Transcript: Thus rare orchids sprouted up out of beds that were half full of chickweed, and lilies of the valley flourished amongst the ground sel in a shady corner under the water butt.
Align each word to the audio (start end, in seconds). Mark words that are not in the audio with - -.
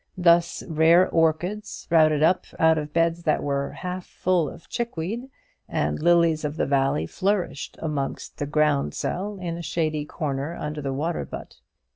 Thus 0.17 0.63
rare 0.67 1.07
orchids 1.07 1.69
sprouted 1.69 2.23
up 2.23 2.45
out 2.57 2.79
of 2.79 2.91
beds 2.91 3.21
that 3.21 3.43
were 3.43 3.69
half 3.69 4.03
full 4.03 4.49
of 4.49 4.67
chickweed, 4.67 5.29
and 5.69 6.01
lilies 6.01 6.43
of 6.43 6.57
the 6.57 6.65
valley 6.65 7.05
flourished 7.05 7.77
amongst 7.79 8.37
the 8.39 8.47
ground 8.47 8.95
sel 8.95 9.37
in 9.39 9.57
a 9.57 9.61
shady 9.61 10.05
corner 10.05 10.55
under 10.55 10.81
the 10.81 10.91
water 10.91 11.23
butt. 11.23 11.57